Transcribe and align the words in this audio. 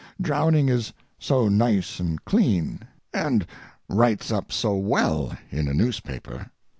Drowning 0.19 0.67
is 0.67 0.91
so 1.19 1.47
nice 1.47 1.99
and 1.99 2.25
clean, 2.25 2.79
and 3.13 3.45
writes 3.87 4.31
up 4.31 4.51
so 4.51 4.75
well 4.75 5.37
in 5.51 5.67
a 5.67 5.75
newspaper. 5.75 6.49